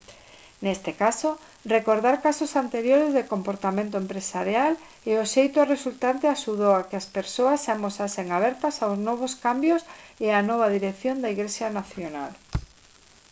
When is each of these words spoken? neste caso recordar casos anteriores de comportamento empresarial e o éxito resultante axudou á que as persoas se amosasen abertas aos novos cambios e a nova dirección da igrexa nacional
neste 0.65 0.91
caso 1.01 1.29
recordar 1.75 2.17
casos 2.27 2.51
anteriores 2.63 3.11
de 3.17 3.27
comportamento 3.33 3.95
empresarial 4.03 4.73
e 5.09 5.11
o 5.15 5.21
éxito 5.29 5.59
resultante 5.73 6.25
axudou 6.35 6.71
á 6.79 6.81
que 6.89 6.95
as 7.01 7.07
persoas 7.17 7.59
se 7.63 7.69
amosasen 7.75 8.27
abertas 8.29 8.75
aos 8.77 8.97
novos 9.07 9.33
cambios 9.45 9.81
e 10.25 10.27
a 10.31 10.45
nova 10.49 10.67
dirección 10.77 11.15
da 11.19 11.31
igrexa 11.35 11.67
nacional 11.79 12.31